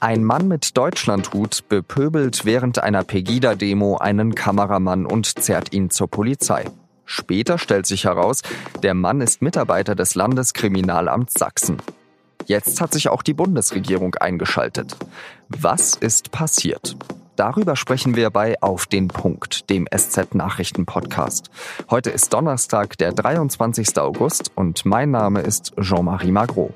Ein 0.00 0.22
Mann 0.22 0.46
mit 0.46 0.76
Deutschlandhut 0.76 1.68
bepöbelt 1.68 2.44
während 2.44 2.80
einer 2.80 3.02
Pegida-Demo 3.02 3.96
einen 3.96 4.36
Kameramann 4.36 5.06
und 5.06 5.40
zerrt 5.40 5.72
ihn 5.72 5.90
zur 5.90 6.06
Polizei. 6.06 6.66
Später 7.04 7.58
stellt 7.58 7.86
sich 7.86 8.04
heraus, 8.04 8.42
der 8.84 8.94
Mann 8.94 9.20
ist 9.20 9.42
Mitarbeiter 9.42 9.96
des 9.96 10.14
Landeskriminalamts 10.14 11.34
Sachsen. 11.34 11.78
Jetzt 12.46 12.80
hat 12.80 12.92
sich 12.92 13.08
auch 13.08 13.24
die 13.24 13.34
Bundesregierung 13.34 14.14
eingeschaltet. 14.14 14.96
Was 15.48 15.96
ist 15.96 16.30
passiert? 16.30 16.96
Darüber 17.34 17.74
sprechen 17.74 18.14
wir 18.14 18.30
bei 18.30 18.60
Auf 18.62 18.86
den 18.86 19.08
Punkt, 19.08 19.68
dem 19.68 19.88
SZ-Nachrichten-Podcast. 19.92 21.50
Heute 21.90 22.10
ist 22.10 22.32
Donnerstag, 22.32 22.98
der 22.98 23.12
23. 23.12 23.98
August 23.98 24.52
und 24.54 24.86
mein 24.86 25.10
Name 25.10 25.40
ist 25.40 25.72
Jean-Marie 25.80 26.30
Magro. 26.30 26.72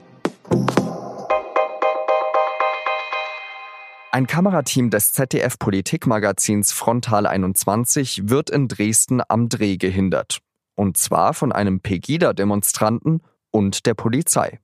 Ein 4.15 4.27
Kamerateam 4.27 4.91
des 4.91 5.13
ZDF 5.13 5.59
Politikmagazins 5.59 6.71
Frontal 6.71 7.27
21 7.27 8.29
wird 8.29 8.51
in 8.51 8.69
Dresden 8.69 9.23
am 9.27 9.49
Dreh 9.49 9.79
gehindert. 9.79 10.41
Und 10.75 10.99
zwar 10.99 11.33
von 11.33 11.51
einem 11.51 11.81
Pegida-Demonstranten 11.81 13.23
und 13.51 13.87
der 13.87 13.95
Polizei. 13.95 14.61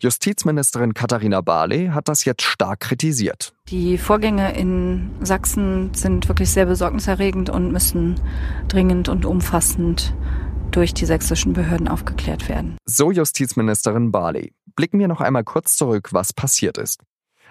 Justizministerin 0.00 0.94
Katharina 0.94 1.42
Barley 1.42 1.88
hat 1.88 2.08
das 2.08 2.24
jetzt 2.24 2.40
stark 2.40 2.80
kritisiert. 2.80 3.52
Die 3.68 3.98
Vorgänge 3.98 4.56
in 4.56 5.10
Sachsen 5.20 5.92
sind 5.92 6.28
wirklich 6.28 6.48
sehr 6.48 6.64
besorgniserregend 6.64 7.50
und 7.50 7.72
müssen 7.72 8.18
dringend 8.66 9.10
und 9.10 9.26
umfassend 9.26 10.14
durch 10.70 10.94
die 10.94 11.04
sächsischen 11.04 11.52
Behörden 11.52 11.88
aufgeklärt 11.88 12.48
werden. 12.48 12.78
So 12.86 13.10
Justizministerin 13.10 14.10
Barley. 14.10 14.54
Blicken 14.74 14.98
wir 14.98 15.08
noch 15.08 15.20
einmal 15.20 15.44
kurz 15.44 15.76
zurück, 15.76 16.14
was 16.14 16.32
passiert 16.32 16.78
ist. 16.78 17.02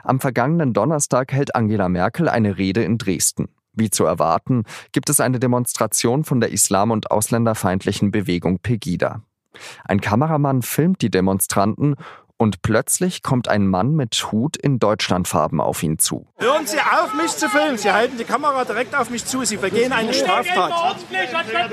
Am 0.06 0.20
vergangenen 0.20 0.74
Donnerstag 0.74 1.34
hält 1.34 1.56
Angela 1.56 1.90
Merkel 1.90 2.30
eine 2.30 2.60
Rede 2.60 2.84
in 2.84 3.00
Dresden. 3.00 3.50
Wie 3.74 3.90
zu 3.90 4.06
erwarten, 4.06 4.64
gibt 4.92 5.10
es 5.10 5.20
eine 5.20 5.40
Demonstration 5.40 6.24
von 6.24 6.40
der 6.40 6.52
islam- 6.52 6.92
und 6.92 7.10
ausländerfeindlichen 7.10 8.12
Bewegung 8.12 8.60
Pegida. 8.60 9.22
Ein 9.84 10.02
Kameramann 10.02 10.62
filmt 10.62 11.02
die 11.02 11.10
Demonstranten 11.10 11.96
und 12.38 12.62
plötzlich 12.62 13.24
kommt 13.24 13.48
ein 13.48 13.66
Mann 13.66 13.96
mit 13.96 14.32
Hut 14.32 14.58
in 14.58 14.78
Deutschlandfarben 14.78 15.60
auf 15.60 15.82
ihn 15.82 15.98
zu. 15.98 16.28
Hören 16.38 16.68
Sie 16.68 16.78
auf, 16.80 17.14
mich 17.16 17.32
zu 17.32 17.50
filmen. 17.50 17.78
Sie 17.78 17.92
halten 17.92 18.18
die 18.18 18.26
Kamera 18.26 18.66
direkt 18.66 18.94
auf 18.96 19.10
mich 19.10 19.26
zu. 19.26 19.44
Sie 19.44 19.58
begehen 19.58 19.92
eine 19.92 20.14
Straftat. 20.14 20.98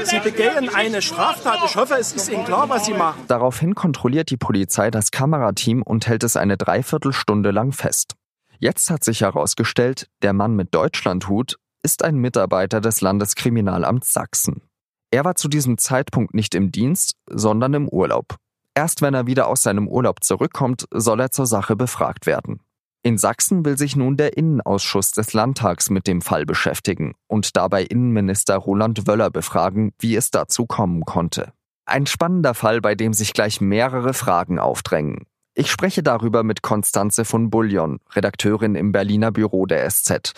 Sie 0.05 0.20
begehen 0.20 0.75
eine 0.75 1.03
Straftat. 1.03 1.58
Ich 1.66 1.77
hoffe, 1.77 1.97
es 1.98 2.12
ist 2.12 2.30
Ihnen 2.30 2.44
klar, 2.44 2.69
was 2.69 2.86
Sie 2.86 2.94
machen. 2.94 3.22
Daraufhin 3.27 3.75
kontrolliert 3.75 4.30
die 4.30 4.36
Polizei 4.36 4.91
das 4.91 5.10
Kamerateam 5.10 5.83
und 5.83 6.06
hält 6.06 6.22
es 6.22 6.36
eine 6.36 6.56
Dreiviertelstunde 6.56 7.50
lang 7.50 7.72
fest. 7.72 8.14
Jetzt 8.58 8.91
hat 8.91 9.05
sich 9.05 9.22
herausgestellt, 9.22 10.08
der 10.22 10.33
Mann 10.33 10.55
mit 10.55 10.75
Deutschlandhut 10.75 11.56
ist 11.83 12.05
ein 12.05 12.17
Mitarbeiter 12.17 12.81
des 12.81 13.00
Landeskriminalamts 13.00 14.12
Sachsen. 14.12 14.62
Er 15.11 15.25
war 15.25 15.34
zu 15.34 15.48
diesem 15.48 15.78
Zeitpunkt 15.78 16.33
nicht 16.34 16.55
im 16.55 16.72
Dienst, 16.72 17.17
sondern 17.28 17.75
im 17.75 17.89
Urlaub. 17.89 18.36
Erst 18.75 19.03
wenn 19.03 19.14
er 19.14 19.27
wieder 19.27 19.48
aus 19.48 19.62
seinem 19.62 19.89
Urlaub 19.89 20.25
zurückkommt, 20.25 20.86
soll 20.91 21.20
er 21.20 21.31
zur 21.31 21.47
Sache 21.47 21.77
befragt 21.77 22.27
werden. 22.27 22.61
In 23.05 23.19
Sachsen 23.19 23.64
will 23.64 23.77
sich 23.77 23.97
nun 23.97 24.17
der 24.17 24.36
Innenausschuss 24.36 25.11
des 25.11 25.33
Landtags 25.33 25.91
mit 25.91 26.06
dem 26.06 26.22
Fall 26.22 26.47
beschäftigen 26.47 27.14
und 27.27 27.56
dabei 27.56 27.83
Innenminister 27.83 28.56
Roland 28.56 29.09
Wöller 29.09 29.28
befragen, 29.31 29.92
wie 29.98 30.14
es 30.14 30.31
dazu 30.31 30.66
kommen 30.66 31.05
konnte. 31.05 31.53
Ein 31.84 32.06
spannender 32.06 32.55
Fall, 32.55 32.81
bei 32.81 32.94
dem 32.94 33.12
sich 33.12 33.33
gleich 33.33 33.61
mehrere 33.61 34.14
Fragen 34.14 34.61
aufdrängen. 34.61 35.27
Ich 35.55 35.70
spreche 35.70 36.03
darüber 36.03 36.45
mit 36.45 36.62
Konstanze 36.62 37.27
von 37.27 37.50
Bullion, 37.50 38.00
Redakteurin 38.12 38.75
im 38.75 38.91
Berliner 38.91 39.31
Büro 39.33 39.67
der 39.67 39.89
SZ. 39.91 40.33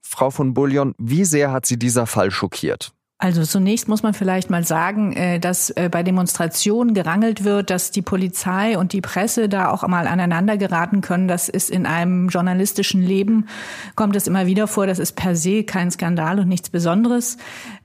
Frau 0.00 0.30
von 0.30 0.54
Bullion, 0.54 0.94
wie 0.96 1.26
sehr 1.26 1.52
hat 1.52 1.66
Sie 1.66 1.78
dieser 1.78 2.06
Fall 2.06 2.30
schockiert? 2.30 2.93
Also 3.18 3.44
zunächst 3.44 3.86
muss 3.86 4.02
man 4.02 4.12
vielleicht 4.12 4.50
mal 4.50 4.64
sagen, 4.64 5.12
äh, 5.12 5.38
dass 5.38 5.70
äh, 5.70 5.88
bei 5.90 6.02
Demonstrationen 6.02 6.94
gerangelt 6.94 7.44
wird, 7.44 7.70
dass 7.70 7.92
die 7.92 8.02
Polizei 8.02 8.76
und 8.76 8.92
die 8.92 9.00
Presse 9.00 9.48
da 9.48 9.70
auch 9.70 9.86
mal 9.86 10.08
aneinander 10.08 10.56
geraten 10.56 11.00
können. 11.00 11.28
Das 11.28 11.48
ist 11.48 11.70
in 11.70 11.86
einem 11.86 12.28
journalistischen 12.28 13.02
Leben, 13.02 13.46
kommt 13.94 14.16
es 14.16 14.26
immer 14.26 14.46
wieder 14.46 14.66
vor. 14.66 14.88
Das 14.88 14.98
ist 14.98 15.12
per 15.12 15.36
se 15.36 15.62
kein 15.62 15.92
Skandal 15.92 16.40
und 16.40 16.48
nichts 16.48 16.70
Besonderes. 16.70 17.38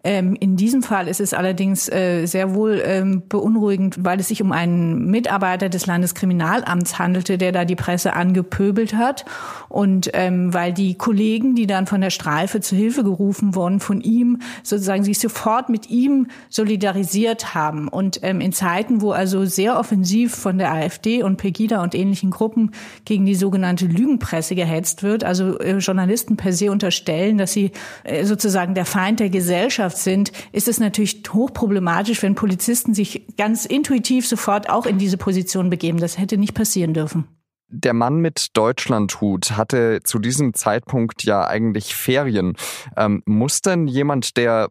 Ähm, 0.04 0.36
in 0.40 0.56
diesem 0.56 0.82
Fall 0.82 1.08
ist 1.08 1.22
es 1.22 1.36
allerdings 1.36 1.90
äh, 1.90 2.26
sehr 2.26 2.56
wohl 2.56 2.82
ähm, 2.84 3.24
beunruhigend, 3.30 4.04
weil 4.04 4.20
es 4.20 4.30
sich 4.30 4.42
um 4.42 4.52
einen 4.52 5.12
Mitarbeiter 5.12 5.70
des 5.70 5.86
Landeskriminalamts 5.86 6.98
handelte, 6.98 7.38
der 7.38 7.52
da 7.52 7.66
die 7.66 7.76
Presse 7.76 8.14
angepöbelt 8.14 8.96
hat. 8.96 9.26
Und 9.68 10.10
ähm, 10.14 10.54
weil 10.56 10.74
die 10.74 10.96
Kollegen, 10.96 11.54
die 11.54 11.68
dann 11.68 11.86
von 11.86 12.02
der 12.02 12.10
Streife 12.10 12.62
zu 12.62 12.76
Hilfe 12.76 13.04
gerufen 13.04 13.54
wurden, 13.54 13.80
von 13.80 14.02
ihm 14.02 14.40
sozusagen 14.64 15.04
sich 15.04 15.19
sofort 15.19 15.69
mit 15.69 15.90
ihm 15.90 16.28
solidarisiert 16.50 17.53
haben. 17.53 17.88
Und 17.88 18.19
ähm, 18.24 18.41
in 18.41 18.53
Zeiten, 18.53 19.02
wo 19.02 19.12
also 19.12 19.46
sehr 19.46 19.80
offensiv 19.80 20.35
von 20.35 20.57
der 20.57 20.72
AfD 20.72 21.24
und 21.24 21.38
Pegida 21.38 21.81
und 21.84 21.96
ähnlichen 21.96 22.31
Gruppen 22.31 22.72
gegen 23.06 23.25
die 23.25 23.35
sogenannte 23.35 23.85
Lügenpresse 23.85 24.56
gehetzt 24.56 25.03
wird, 25.03 25.24
also 25.24 25.57
äh, 25.59 25.78
Journalisten 25.78 26.38
per 26.38 26.53
se 26.53 26.72
unterstellen, 26.72 27.38
dass 27.38 27.53
sie 27.53 27.72
äh, 28.03 28.25
sozusagen 28.25 28.74
der 28.74 28.85
Feind 28.85 29.19
der 29.19 29.30
Gesellschaft 29.30 29.97
sind, 29.97 30.31
ist 30.52 30.68
es 30.68 30.80
natürlich 30.80 31.22
hochproblematisch, 31.31 32.22
wenn 32.24 32.36
Polizisten 32.36 32.94
sich 32.94 33.25
ganz 33.38 33.66
intuitiv 33.66 34.28
sofort 34.28 34.69
auch 34.69 34.86
in 34.86 34.97
diese 34.97 35.18
Position 35.18 35.69
begeben. 35.69 36.00
Das 36.00 36.18
hätte 36.18 36.38
nicht 36.38 36.53
passieren 36.53 36.94
dürfen. 36.94 37.25
Der 37.72 37.94
Mann 37.94 38.18
mit 38.18 38.57
Deutschlandhut 38.57 39.51
hatte 39.51 40.00
zu 40.03 40.18
diesem 40.18 40.56
Zeitpunkt 40.56 41.24
ja 41.24 41.46
eigentlich 41.47 41.94
Ferien. 41.94 42.56
Ähm, 42.97 43.22
muss 43.25 43.62
denn 43.62 43.88
jemand, 43.88 44.38
der 44.38 44.69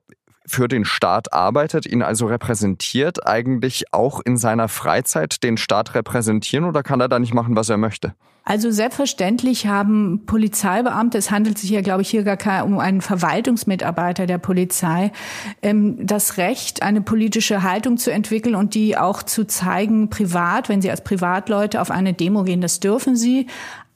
für 0.48 0.69
den 0.69 0.84
Staat 0.84 1.32
arbeitet, 1.32 1.86
ihn 1.86 2.03
also 2.03 2.26
repräsentiert, 2.26 3.26
eigentlich 3.26 3.92
auch 3.92 4.20
in 4.20 4.36
seiner 4.36 4.69
Freizeit 4.69 5.42
den 5.42 5.56
Staat 5.56 5.94
repräsentieren 5.94 6.64
oder 6.64 6.82
kann 6.82 7.00
er 7.00 7.09
da 7.09 7.19
nicht 7.19 7.34
machen, 7.34 7.54
was 7.56 7.69
er 7.69 7.76
möchte? 7.76 8.14
Also 8.48 8.70
selbstverständlich 8.70 9.66
haben 9.66 10.22
Polizeibeamte, 10.25 11.19
es 11.19 11.31
handelt 11.31 11.59
sich 11.59 11.69
ja, 11.69 11.82
glaube 11.82 12.00
ich, 12.00 12.09
hier 12.09 12.22
gar 12.22 12.38
kein, 12.38 12.62
um 12.62 12.78
einen 12.78 13.03
Verwaltungsmitarbeiter 13.03 14.25
der 14.25 14.38
Polizei, 14.38 15.12
ähm, 15.60 15.98
das 16.06 16.38
Recht, 16.38 16.82
eine 16.82 17.03
politische 17.03 17.62
Haltung 17.62 17.98
zu 17.98 18.10
entwickeln 18.10 18.54
und 18.54 18.72
die 18.72 18.97
auch 18.97 19.22
zu 19.22 19.47
zeigen, 19.47 20.09
privat, 20.09 20.70
wenn 20.70 20.81
sie 20.81 20.91
als 20.91 21.04
Privatleute 21.04 21.78
auf 21.78 21.91
eine 21.91 22.14
Demo 22.14 22.42
gehen, 22.42 22.62
das 22.62 22.81
dürfen 22.81 23.16
sie. 23.16 23.48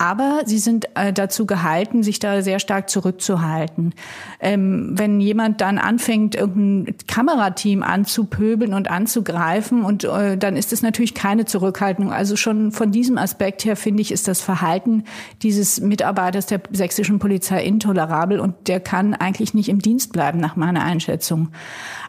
Aber 0.02 0.40
sie 0.46 0.58
sind 0.58 0.88
äh, 0.96 1.12
dazu 1.12 1.46
gehalten, 1.46 2.02
sich 2.02 2.18
da 2.18 2.42
sehr 2.42 2.58
stark 2.58 2.90
zurückzuhalten. 2.90 3.94
Ähm, 4.40 4.90
wenn 4.98 5.20
jemand 5.20 5.60
dann 5.60 5.78
anfängt, 5.78 6.34
irgendein 6.34 6.96
Kamerateam 7.06 7.84
anzupöbeln 7.84 8.74
und 8.74 8.90
anzugreifen, 8.90 9.84
und 9.84 10.02
äh, 10.02 10.36
dann 10.36 10.56
ist 10.56 10.72
es 10.72 10.82
natürlich 10.82 11.14
keine 11.14 11.44
Zurückhaltung. 11.44 12.12
Also 12.12 12.34
schon 12.34 12.72
von 12.72 12.90
diesem 12.90 13.16
Aspekt 13.16 13.64
her 13.64 13.76
finde 13.76 14.02
ich, 14.02 14.10
ist 14.10 14.26
das 14.26 14.41
Verhalten 14.42 15.04
dieses 15.42 15.80
Mitarbeiters 15.80 16.46
der 16.46 16.60
sächsischen 16.70 17.18
Polizei 17.18 17.64
intolerabel 17.64 18.40
und 18.40 18.68
der 18.68 18.80
kann 18.80 19.14
eigentlich 19.14 19.54
nicht 19.54 19.68
im 19.68 19.80
Dienst 19.80 20.12
bleiben, 20.12 20.40
nach 20.40 20.56
meiner 20.56 20.82
Einschätzung. 20.82 21.48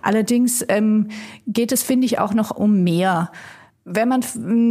Allerdings 0.02 0.66
ähm, 0.68 1.10
geht 1.48 1.72
es, 1.72 1.84
finde 1.84 2.06
ich, 2.06 2.20
auch 2.20 2.34
noch 2.34 2.52
um 2.52 2.84
mehr. 2.84 3.32
Wenn 3.86 4.08
man 4.08 4.22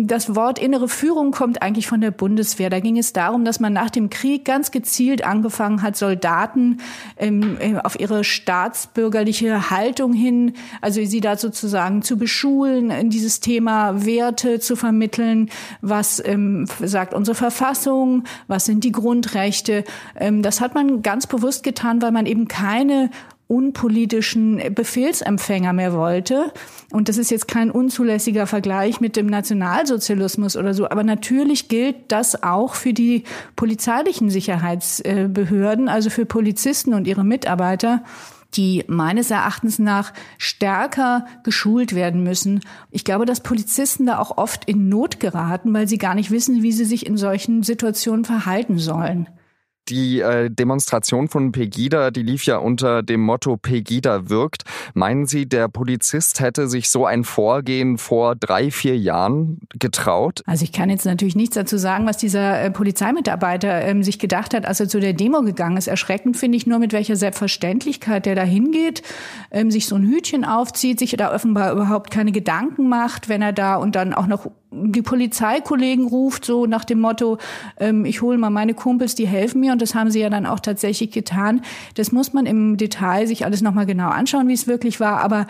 das 0.07 0.35
Wort 0.35 0.59
innere 0.59 0.89
Führung 0.89 1.33
kommt 1.33 1.61
eigentlich 1.61 1.87
von 1.87 2.01
der 2.01 2.11
Bundeswehr. 2.11 2.71
Da 2.71 2.81
ging 2.81 2.97
es 2.97 3.13
darum, 3.13 3.45
dass 3.45 3.61
man 3.61 3.75
nach 3.75 3.91
dem 3.91 4.09
Krieg 4.09 4.47
ganz 4.47 4.71
gezielt 4.71 5.23
angefangen 5.23 5.83
hat, 5.83 5.99
Soldaten 5.99 6.79
ähm, 7.19 7.59
äh, 7.61 7.77
auf 7.77 8.01
ihre 8.01 8.25
staatsbürgerliche 8.25 9.71
Haltung 9.71 10.15
hin, 10.15 10.55
also 10.81 11.05
sie 11.05 11.21
da 11.21 11.37
sozusagen 11.37 12.01
zu 12.01 12.17
beschulen, 12.17 12.91
in 12.91 13.11
dieses 13.11 13.41
Thema 13.41 14.07
Werte 14.07 14.61
zu 14.61 14.77
vermitteln. 14.77 15.51
Was 15.83 16.23
ähm, 16.25 16.65
sagt 16.81 17.13
unsere 17.13 17.35
Verfassung? 17.35 18.25
Was 18.47 18.65
sind 18.65 18.83
die 18.83 18.93
Grundrechte? 18.93 19.85
Ähm, 20.17 20.41
das 20.41 20.63
hat 20.63 20.75
man 20.75 21.03
ganz 21.03 21.27
bewusst 21.27 21.65
getan, 21.65 22.01
weil 22.01 22.13
man 22.13 22.25
eben 22.25 22.49
keine 22.49 23.11
unpolitischen 23.53 24.63
Befehlsempfänger 24.75 25.75
mehr 25.75 25.93
wollte. 25.93 26.53
Und 26.91 27.11
das 27.11 27.19
ist 27.19 27.31
jetzt 27.31 27.49
kein 27.49 27.71
unzulässiger 27.71 28.47
Vergleich 28.47 29.03
mit 29.03 29.15
dem 29.15 29.27
Nationalsozialismus 29.27 30.57
oder 30.57 30.73
so. 30.73 30.89
Aber 30.89 31.05
natürlich 31.05 31.69
gilt 31.69 31.97
das 32.09 32.43
auch 32.43 32.75
für 32.75 32.95
die 32.95 33.25
polizeilichen 33.55 34.31
Sicherheitsbehörden, 34.31 35.91
also 35.91 36.09
für 36.09 36.25
Polizisten 36.25 36.95
und 36.95 37.07
ihre 37.07 37.25
Mitarbeiter 37.25 38.03
die 38.55 38.85
meines 38.87 39.31
Erachtens 39.31 39.79
nach 39.79 40.13
stärker 40.37 41.25
geschult 41.43 41.95
werden 41.95 42.23
müssen. 42.23 42.61
Ich 42.91 43.03
glaube, 43.03 43.25
dass 43.25 43.41
Polizisten 43.41 44.05
da 44.05 44.19
auch 44.19 44.37
oft 44.37 44.67
in 44.67 44.91
Not 44.91 45.21
geraten, 45.21 45.73
weil 45.73 45.89
sie 45.89 45.97
gar 45.97 46.15
nicht 46.15 46.31
wissen, 46.31 46.63
wie 46.63 46.73
sie 46.73 46.85
sich 46.85 47.07
in 47.07 47.17
solchen 47.17 47.63
Situationen 47.63 48.27
verhalten 48.27 48.79
sollen. 48.79 49.27
Die 49.89 50.21
äh, 50.21 50.49
Demonstration 50.49 51.29
von 51.29 51.51
Pegida, 51.51 52.13
die 52.13 52.23
lief 52.23 52.45
ja 52.45 52.59
unter 52.59 53.03
dem 53.03 53.21
Motto 53.21 53.57
Pegida 53.57 54.29
wirkt. 54.29 54.63
Meinen 54.95 55.27
Sie, 55.27 55.49
der 55.49 55.69
Polizist 55.69 56.41
hätte 56.41 56.69
sich 56.69 56.89
so 56.89 57.05
ein 57.05 57.25
Vorgehen 57.25 57.99
vor 57.99 58.37
drei, 58.37 58.71
vier 58.71 58.97
Jahren 58.97 59.59
getraut? 59.79 60.43
Also 60.47 60.65
ich 60.65 60.73
kann 60.73 60.89
jetzt 60.89 61.05
natürlich 61.05 61.35
nichts 61.35 61.57
dazu 61.57 61.79
sagen, 61.79 62.07
was 62.07 62.17
dieser 62.17 62.63
äh, 62.63 62.71
Polizeimitarbeiter 62.71 63.83
ähm, 63.83 64.05
sich 64.05 64.21
gedacht 64.21 64.55
hat, 64.55 64.67
als 64.67 64.79
er 64.79 64.89
zu 64.89 65.01
der 65.01 65.15
Demo 65.15 65.43
gegangen 65.43 65.77
ist. 65.77 65.89
Erschreckend 65.89 66.37
finde 66.37 66.57
ich 66.57 66.67
nur, 66.67 66.79
mit 66.79 66.93
welcher 66.93 67.17
Selbstverständlichkeit 67.17 68.25
der 68.27 68.37
da 68.37 68.43
hingeht, 68.43 69.03
ähm, 69.51 69.73
sich 69.73 69.89
so 69.89 69.97
ein 69.97 70.07
Hütchen 70.07 70.45
aufzieht, 70.45 71.01
sich 71.01 71.11
da 71.17 71.35
offenbar 71.35 71.73
überhaupt 71.73 72.13
keine 72.13 72.31
Gedanken 72.31 72.89
macht, 72.89 73.29
wenn 73.29 73.43
er 73.43 73.53
da 73.53 73.77
und 73.77 73.97
dann 73.97 74.15
auch 74.15 74.29
noch 74.29 74.47
die 74.73 75.03
Polizeikollegen 75.03 76.07
ruft, 76.07 76.45
so 76.45 76.67
nach 76.67 76.85
dem 76.85 77.01
Motto, 77.01 77.39
ähm, 77.79 78.05
ich 78.05 78.23
hole 78.23 78.39
mal 78.39 78.51
meine 78.51 78.75
Kumpels, 78.75 79.15
die 79.15 79.27
helfen 79.27 79.61
mir. 79.61 79.73
Und 79.73 79.83
das 79.83 79.95
haben 79.95 80.11
sie 80.11 80.21
ja 80.21 80.31
dann 80.31 80.47
auch 80.47 80.61
tatsächlich 80.61 81.11
getan. 81.11 81.63
Das 81.95 82.13
muss 82.13 82.33
man 82.33 82.47
im 82.47 82.77
Detail 82.77 83.27
sich 83.27 83.45
alles 83.45 83.63
nochmal 83.63 83.87
genau 83.87 84.09
anschauen, 84.09 84.49
wie 84.49 84.55
es 84.55 84.67
wirklich 84.67 85.01
war. 85.01 85.21
Aber 85.21 85.47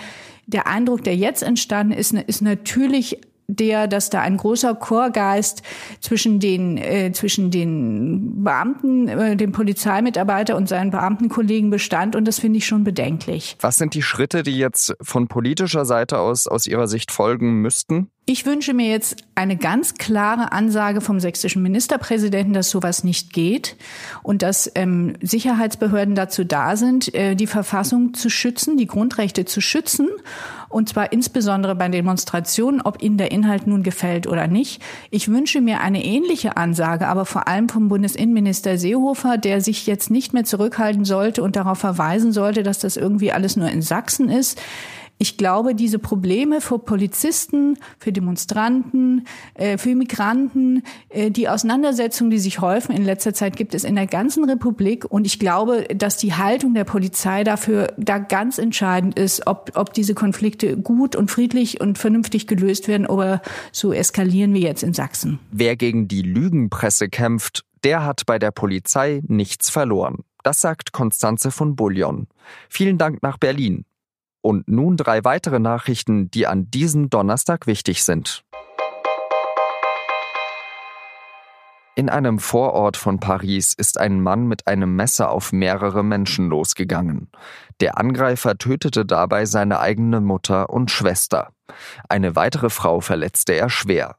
der 0.47 0.67
Eindruck, 0.67 1.05
der 1.05 1.17
jetzt 1.17 1.43
entstanden 1.43 1.93
ist, 1.93 2.13
ist 2.13 2.43
natürlich 2.43 3.19
der, 3.49 3.87
dass 3.87 4.11
da 4.11 4.21
ein 4.21 4.37
großer 4.37 4.75
Chorgeist 4.75 5.63
zwischen 6.01 6.41
den 6.41 6.77
äh, 6.77 7.13
zwischen 7.13 7.51
den 7.51 8.45
Beamten, 8.45 9.09
äh, 9.09 9.37
dem 9.37 9.53
Polizeimitarbeiter 9.53 10.57
und 10.57 10.69
seinen 10.69 10.91
Beamtenkollegen 10.91 11.71
bestand 11.71 12.17
und 12.17 12.27
das 12.27 12.39
finde 12.39 12.59
ich 12.59 12.67
schon 12.67 12.85
bedenklich. 12.85 13.57
Was 13.61 13.77
sind 13.77 13.95
die 13.95 14.03
Schritte, 14.03 14.43
die 14.43 14.59
jetzt 14.59 14.95
von 15.01 15.29
politischer 15.29 15.85
Seite 15.85 16.19
aus 16.19 16.47
aus 16.47 16.67
Ihrer 16.67 16.89
Sicht 16.89 17.11
folgen 17.11 17.61
müssten? 17.61 18.11
Ich 18.25 18.47
wünsche 18.47 18.73
mir 18.73 18.89
jetzt 18.89 19.17
eine 19.35 19.57
ganz 19.57 19.95
klare 19.95 20.53
Ansage 20.53 21.01
vom 21.01 21.19
sächsischen 21.19 21.61
Ministerpräsidenten, 21.61 22.55
dass 22.55 22.71
sowas 22.71 23.03
nicht 23.03 23.33
geht 23.33 23.77
und 24.23 24.43
dass 24.43 24.71
ähm, 24.77 25.15
Sicherheitsbehörden 25.21 26.15
dazu 26.15 26.45
da 26.45 26.77
sind, 26.77 27.13
äh, 27.15 27.35
die 27.35 27.49
Verfassung 27.49 28.15
zu 28.15 28.31
schützen, 28.31 28.77
die 28.77 28.87
Grundrechte 28.87 29.45
zu 29.45 29.61
schützen 29.61 30.09
und 30.73 30.89
zwar 30.89 31.13
insbesondere 31.13 31.75
bei 31.75 31.89
Demonstrationen, 31.89 32.81
ob 32.81 33.03
ihnen 33.03 33.19
der 33.19 33.31
Inhalt 33.31 33.67
nun 33.67 33.83
gefällt 33.83 34.27
oder 34.27 34.47
nicht. 34.47 34.81
Ich 35.11 35.29
wünsche 35.29 35.61
mir 35.61 35.81
eine 35.81 36.05
ähnliche 36.05 36.57
Ansage, 36.57 37.09
aber 37.09 37.27
vor 37.27 37.47
allem 37.47 37.69
vom 37.69 37.89
Bundesinnenminister 37.89 38.79
Seehofer, 38.79 39.37
der 39.37 39.61
sich 39.61 39.87
jetzt 39.87 40.11
nicht 40.11 40.33
mehr 40.33 40.45
zurückhalten 40.45 41.05
sollte 41.05 41.43
und 41.43 41.57
darauf 41.57 41.79
verweisen 41.79 42.33
sollte, 42.33 42.63
dass 42.63 42.79
das 42.79 42.97
irgendwie 42.97 43.33
alles 43.33 43.57
nur 43.57 43.69
in 43.69 43.83
Sachsen 43.83 44.31
ist. 44.31 44.61
Ich 45.23 45.37
glaube, 45.37 45.77
diese 45.77 46.01
Probleme 46.01 46.61
für 46.61 46.81
Polizisten, 46.81 47.79
für 48.01 48.11
Demonstranten, 48.11 49.25
äh, 49.55 49.79
für 49.79 49.95
Migranten, 49.95 50.83
äh, 51.11 51.31
die 51.31 51.49
Auseinandersetzungen, 51.49 52.33
die 52.33 52.41
sich 52.41 52.61
häufen 52.61 52.91
in 52.91 53.05
letzter 53.05 53.33
Zeit, 53.33 53.57
gibt 53.57 53.73
es 53.77 53.85
in 53.85 53.95
der 53.95 54.09
ganzen 54.09 54.43
Republik. 54.43 55.05
Und 55.05 55.25
ich 55.25 55.39
glaube, 55.39 55.87
dass 55.95 56.17
die 56.17 56.35
Haltung 56.35 56.75
der 56.75 56.83
Polizei 56.83 57.45
dafür 57.45 57.95
da 57.99 58.19
ganz 58.19 58.59
entscheidend 58.59 59.17
ist, 59.17 59.47
ob, 59.47 59.71
ob 59.77 59.95
diese 59.95 60.15
Konflikte 60.15 60.77
gut 60.77 61.15
und 61.15 61.31
friedlich 61.31 61.81
und 61.81 61.99
vernünftig 61.99 62.49
gelöst 62.49 62.89
werden 62.89 63.07
oder 63.07 63.43
so 63.71 63.93
eskalieren 63.93 64.53
wie 64.55 64.63
jetzt 64.63 64.83
in 64.83 64.93
Sachsen. 64.93 65.39
Wer 65.53 65.77
gegen 65.77 66.09
die 66.09 66.23
Lügenpresse 66.23 67.09
kämpft, 67.09 67.65
der 67.85 68.05
hat 68.05 68.27
bei 68.27 68.41
der 68.41 68.51
Polizei 68.51 69.23
nichts 69.29 69.71
verloren. 69.71 70.25
Das 70.43 70.61
sagt 70.61 70.91
Konstanze 70.91 71.53
von 71.53 71.77
Bullion. 71.77 72.27
Vielen 72.69 72.99
Dank 72.99 73.23
nach 73.23 73.39
Berlin. 73.39 73.85
Und 74.43 74.69
nun 74.69 74.97
drei 74.97 75.25
weitere 75.25 75.61
Nachrichten, 75.61 76.31
die 76.31 76.47
an 76.47 76.71
diesem 76.71 77.09
Donnerstag 77.09 77.67
wichtig 77.67 78.05
sind. 78.05 78.45
In 81.95 82.09
einem 82.09 82.39
Vorort 82.39 82.97
von 82.97 83.21
Paris 83.21 83.75
ist 83.75 83.99
ein 83.99 84.23
Mann 84.23 84.49
mit 84.49 84.67
einem 84.67 84.97
Messer 84.97 85.31
auf 85.31 85.53
mehrere 85.53 86.03
Menschen 86.03 86.49
losgegangen. 86.49 87.31
Der 87.81 87.99
Angreifer 87.99 88.57
tötete 88.57 89.05
dabei 89.05 89.45
seine 89.45 89.79
eigene 89.79 90.23
Mutter 90.23 90.71
und 90.71 90.91
Schwester. 90.91 91.53
Eine 92.09 92.35
weitere 92.35 92.71
Frau 92.71 93.01
verletzte 93.01 93.53
er 93.53 93.69
schwer. 93.69 94.17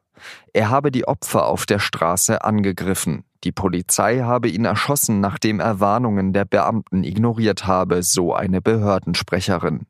Er 0.52 0.70
habe 0.70 0.92
die 0.92 1.08
Opfer 1.08 1.46
auf 1.46 1.66
der 1.66 1.80
Straße 1.80 2.44
angegriffen. 2.44 3.24
Die 3.42 3.52
Polizei 3.52 4.20
habe 4.20 4.48
ihn 4.48 4.64
erschossen, 4.64 5.20
nachdem 5.20 5.58
er 5.58 5.80
Warnungen 5.80 6.32
der 6.32 6.44
Beamten 6.44 7.02
ignoriert 7.02 7.66
habe, 7.66 8.04
so 8.04 8.32
eine 8.32 8.62
Behördensprecherin. 8.62 9.86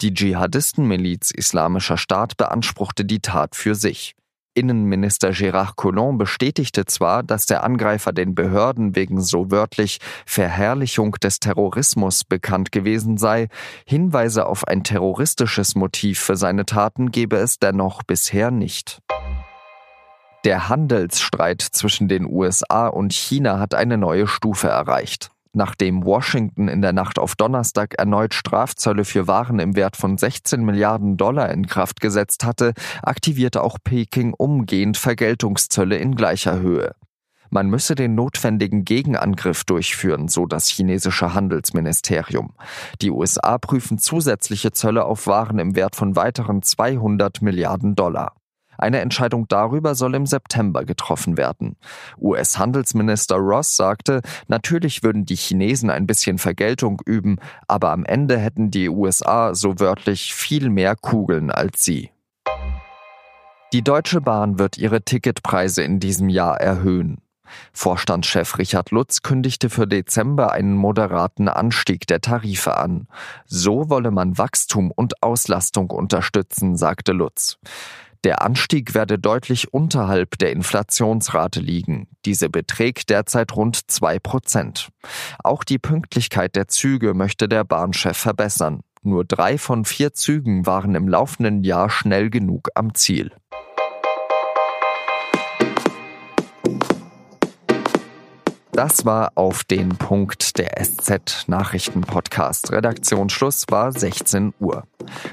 Die 0.00 0.14
Dschihadistenmiliz 0.14 1.30
Islamischer 1.30 1.96
Staat 1.96 2.36
beanspruchte 2.36 3.04
die 3.04 3.20
Tat 3.20 3.54
für 3.54 3.74
sich. 3.74 4.14
Innenminister 4.54 5.30
Gérard 5.30 5.76
Collomb 5.76 6.18
bestätigte 6.18 6.84
zwar, 6.84 7.22
dass 7.22 7.46
der 7.46 7.62
Angreifer 7.62 8.12
den 8.12 8.34
Behörden 8.34 8.96
wegen 8.96 9.20
so 9.20 9.50
wörtlich 9.50 10.00
Verherrlichung 10.26 11.12
des 11.12 11.38
Terrorismus 11.38 12.24
bekannt 12.24 12.72
gewesen 12.72 13.16
sei, 13.16 13.48
Hinweise 13.86 14.46
auf 14.46 14.66
ein 14.66 14.82
terroristisches 14.82 15.76
Motiv 15.76 16.18
für 16.18 16.36
seine 16.36 16.66
Taten 16.66 17.12
gebe 17.12 17.36
es 17.36 17.58
dennoch 17.58 18.02
bisher 18.02 18.50
nicht. 18.50 19.00
Der 20.44 20.68
Handelsstreit 20.68 21.62
zwischen 21.62 22.08
den 22.08 22.26
USA 22.26 22.88
und 22.88 23.12
China 23.12 23.60
hat 23.60 23.74
eine 23.74 23.98
neue 23.98 24.26
Stufe 24.26 24.68
erreicht. 24.68 25.30
Nachdem 25.52 26.04
Washington 26.04 26.68
in 26.68 26.80
der 26.80 26.92
Nacht 26.92 27.18
auf 27.18 27.34
Donnerstag 27.34 27.94
erneut 27.98 28.34
Strafzölle 28.34 29.04
für 29.04 29.26
Waren 29.26 29.58
im 29.58 29.74
Wert 29.74 29.96
von 29.96 30.16
16 30.16 30.64
Milliarden 30.64 31.16
Dollar 31.16 31.50
in 31.50 31.66
Kraft 31.66 32.00
gesetzt 32.00 32.44
hatte, 32.44 32.72
aktivierte 33.02 33.62
auch 33.62 33.78
Peking 33.82 34.32
umgehend 34.32 34.96
Vergeltungszölle 34.96 35.96
in 35.96 36.14
gleicher 36.14 36.60
Höhe. 36.60 36.94
Man 37.52 37.68
müsse 37.68 37.96
den 37.96 38.14
notwendigen 38.14 38.84
Gegenangriff 38.84 39.64
durchführen, 39.64 40.28
so 40.28 40.46
das 40.46 40.68
chinesische 40.68 41.34
Handelsministerium. 41.34 42.54
Die 43.02 43.10
USA 43.10 43.58
prüfen 43.58 43.98
zusätzliche 43.98 44.70
Zölle 44.70 45.04
auf 45.04 45.26
Waren 45.26 45.58
im 45.58 45.74
Wert 45.74 45.96
von 45.96 46.14
weiteren 46.14 46.62
200 46.62 47.42
Milliarden 47.42 47.96
Dollar. 47.96 48.34
Eine 48.80 49.00
Entscheidung 49.00 49.46
darüber 49.46 49.94
soll 49.94 50.14
im 50.14 50.24
September 50.24 50.86
getroffen 50.86 51.36
werden. 51.36 51.76
US-Handelsminister 52.18 53.36
Ross 53.36 53.76
sagte, 53.76 54.22
natürlich 54.48 55.02
würden 55.02 55.26
die 55.26 55.36
Chinesen 55.36 55.90
ein 55.90 56.06
bisschen 56.06 56.38
Vergeltung 56.38 57.02
üben, 57.04 57.36
aber 57.68 57.90
am 57.90 58.06
Ende 58.06 58.38
hätten 58.38 58.70
die 58.70 58.88
USA 58.88 59.54
so 59.54 59.78
wörtlich 59.78 60.34
viel 60.34 60.70
mehr 60.70 60.96
Kugeln 60.96 61.50
als 61.50 61.84
sie. 61.84 62.10
Die 63.74 63.82
Deutsche 63.82 64.22
Bahn 64.22 64.58
wird 64.58 64.78
ihre 64.78 65.02
Ticketpreise 65.02 65.82
in 65.82 66.00
diesem 66.00 66.30
Jahr 66.30 66.58
erhöhen. 66.58 67.18
Vorstandschef 67.74 68.56
Richard 68.56 68.92
Lutz 68.92 69.20
kündigte 69.20 69.68
für 69.68 69.86
Dezember 69.86 70.52
einen 70.52 70.74
moderaten 70.74 71.48
Anstieg 71.48 72.06
der 72.06 72.22
Tarife 72.22 72.78
an. 72.78 73.08
So 73.44 73.90
wolle 73.90 74.10
man 74.10 74.38
Wachstum 74.38 74.90
und 74.90 75.22
Auslastung 75.22 75.90
unterstützen, 75.90 76.76
sagte 76.76 77.12
Lutz. 77.12 77.58
Der 78.22 78.42
Anstieg 78.42 78.94
werde 78.94 79.18
deutlich 79.18 79.72
unterhalb 79.72 80.36
der 80.38 80.52
Inflationsrate 80.52 81.60
liegen. 81.60 82.08
Diese 82.26 82.50
beträgt 82.50 83.08
derzeit 83.08 83.56
rund 83.56 83.90
zwei 83.90 84.18
Prozent. 84.18 84.90
Auch 85.42 85.64
die 85.64 85.78
Pünktlichkeit 85.78 86.54
der 86.54 86.68
Züge 86.68 87.14
möchte 87.14 87.48
der 87.48 87.64
Bahnchef 87.64 88.18
verbessern. 88.18 88.80
Nur 89.02 89.24
drei 89.24 89.56
von 89.56 89.86
vier 89.86 90.12
Zügen 90.12 90.66
waren 90.66 90.94
im 90.94 91.08
laufenden 91.08 91.64
Jahr 91.64 91.88
schnell 91.88 92.28
genug 92.28 92.68
am 92.74 92.94
Ziel. 92.94 93.32
Das 98.80 99.04
war 99.04 99.32
auf 99.34 99.62
den 99.62 99.90
Punkt 99.90 100.56
der 100.56 100.82
SZ 100.82 101.48
Nachrichten 101.48 102.00
Podcast. 102.00 102.72
Redaktionsschluss 102.72 103.66
war 103.68 103.92
16 103.92 104.54
Uhr. 104.58 104.84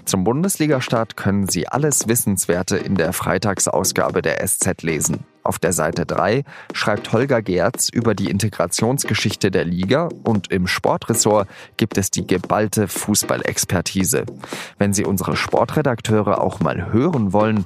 Zum 0.03 0.25
Bundesligastart 0.25 1.15
können 1.15 1.47
Sie 1.47 1.65
alles 1.65 2.09
Wissenswerte 2.09 2.75
in 2.75 2.95
der 2.95 3.13
Freitagsausgabe 3.13 4.21
der 4.21 4.45
SZ 4.45 4.81
lesen. 4.81 5.23
Auf 5.43 5.59
der 5.59 5.71
Seite 5.71 6.05
3 6.05 6.43
schreibt 6.73 7.13
Holger 7.13 7.41
Gerz 7.41 7.87
über 7.87 8.15
die 8.15 8.29
Integrationsgeschichte 8.29 9.49
der 9.49 9.63
Liga 9.63 10.09
und 10.25 10.51
im 10.51 10.67
Sportressort 10.67 11.47
gibt 11.77 11.97
es 11.97 12.11
die 12.11 12.27
geballte 12.27 12.89
Fußballexpertise. 12.89 14.25
Wenn 14.77 14.91
Sie 14.91 15.05
unsere 15.05 15.37
Sportredakteure 15.37 16.41
auch 16.41 16.59
mal 16.59 16.91
hören 16.91 17.31
wollen, 17.31 17.63